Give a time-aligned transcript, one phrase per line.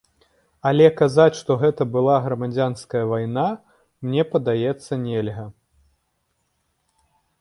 [0.67, 3.45] Але казаць, што гэта была грамадзянская вайна,
[4.07, 5.45] мне падаецца, нельга.